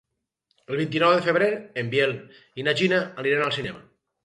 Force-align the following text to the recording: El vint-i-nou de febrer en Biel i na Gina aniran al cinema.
El 0.71 0.79
vint-i-nou 0.79 1.13
de 1.15 1.19
febrer 1.25 1.51
en 1.83 1.93
Biel 1.93 2.17
i 2.63 2.67
na 2.71 2.77
Gina 2.83 3.05
aniran 3.27 3.49
al 3.51 3.57
cinema. 3.63 3.89